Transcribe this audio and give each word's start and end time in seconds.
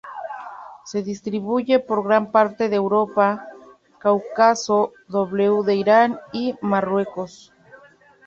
Se 0.83 1.03
distribuye 1.03 1.77
por 1.79 2.03
gran 2.03 2.31
parte 2.31 2.69
de 2.69 2.75
Europa, 2.75 3.45
Cáucaso, 3.99 4.93
W 5.09 5.63
de 5.63 5.75
Irán 5.75 6.19
y 6.33 6.55
Marruecos. 6.63 7.53